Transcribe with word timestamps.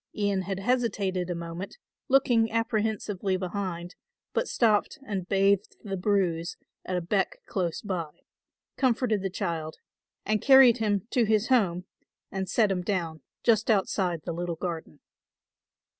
Ian 0.15 0.41
had 0.41 0.57
hesitated 0.57 1.29
a 1.29 1.35
moment, 1.35 1.77
looking 2.09 2.49
apprehensively 2.51 3.37
behind, 3.37 3.93
but 4.33 4.47
stopped 4.47 4.97
and 5.05 5.29
bathed 5.29 5.75
the 5.83 5.95
bruise 5.95 6.57
at 6.83 6.97
a 6.97 7.01
beck 7.01 7.37
close 7.45 7.83
by, 7.83 8.09
comforted 8.77 9.21
the 9.21 9.29
child 9.29 9.75
and 10.25 10.41
carried 10.41 10.79
him 10.79 11.05
to 11.11 11.25
his 11.25 11.49
home 11.49 11.85
and 12.31 12.49
set 12.49 12.71
him 12.71 12.81
down 12.81 13.21
just 13.43 13.69
outside 13.69 14.23
the 14.25 14.33
little 14.33 14.55
garden. 14.55 15.01